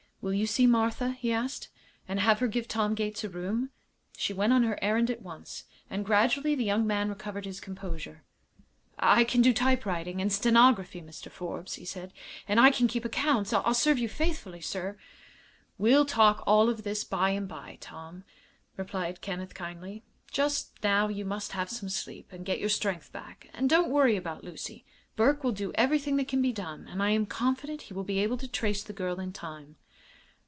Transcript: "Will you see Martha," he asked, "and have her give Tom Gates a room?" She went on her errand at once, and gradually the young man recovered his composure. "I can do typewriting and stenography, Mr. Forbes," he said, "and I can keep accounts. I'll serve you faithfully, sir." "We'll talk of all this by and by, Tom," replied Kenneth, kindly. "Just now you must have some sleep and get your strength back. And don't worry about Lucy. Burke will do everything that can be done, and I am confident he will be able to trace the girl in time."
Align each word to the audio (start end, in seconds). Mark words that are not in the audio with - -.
"Will 0.23 0.33
you 0.35 0.45
see 0.45 0.67
Martha," 0.67 1.13
he 1.13 1.31
asked, 1.33 1.69
"and 2.07 2.19
have 2.19 2.37
her 2.41 2.47
give 2.47 2.67
Tom 2.67 2.93
Gates 2.93 3.23
a 3.23 3.27
room?" 3.29 3.71
She 4.15 4.33
went 4.33 4.53
on 4.53 4.61
her 4.61 4.77
errand 4.79 5.09
at 5.09 5.23
once, 5.23 5.63
and 5.89 6.05
gradually 6.05 6.53
the 6.53 6.63
young 6.63 6.85
man 6.85 7.09
recovered 7.09 7.45
his 7.45 7.59
composure. 7.59 8.21
"I 8.99 9.23
can 9.23 9.41
do 9.41 9.51
typewriting 9.51 10.21
and 10.21 10.31
stenography, 10.31 11.01
Mr. 11.01 11.31
Forbes," 11.31 11.73
he 11.73 11.85
said, 11.85 12.13
"and 12.47 12.59
I 12.59 12.69
can 12.69 12.87
keep 12.87 13.03
accounts. 13.03 13.51
I'll 13.51 13.73
serve 13.73 13.97
you 13.97 14.07
faithfully, 14.07 14.61
sir." 14.61 14.95
"We'll 15.79 16.05
talk 16.05 16.37
of 16.41 16.43
all 16.45 16.71
this 16.71 17.03
by 17.03 17.31
and 17.31 17.47
by, 17.47 17.79
Tom," 17.81 18.23
replied 18.77 19.21
Kenneth, 19.21 19.55
kindly. 19.55 20.03
"Just 20.29 20.83
now 20.83 21.07
you 21.07 21.25
must 21.25 21.53
have 21.53 21.67
some 21.71 21.89
sleep 21.89 22.31
and 22.31 22.45
get 22.45 22.59
your 22.59 22.69
strength 22.69 23.11
back. 23.11 23.49
And 23.55 23.67
don't 23.67 23.89
worry 23.89 24.17
about 24.17 24.43
Lucy. 24.43 24.85
Burke 25.15 25.43
will 25.43 25.51
do 25.51 25.71
everything 25.73 26.15
that 26.17 26.27
can 26.27 26.43
be 26.43 26.53
done, 26.53 26.87
and 26.87 27.01
I 27.01 27.09
am 27.09 27.25
confident 27.25 27.81
he 27.89 27.95
will 27.95 28.03
be 28.03 28.19
able 28.19 28.37
to 28.37 28.47
trace 28.47 28.83
the 28.83 28.93
girl 28.93 29.19
in 29.19 29.33
time." 29.33 29.77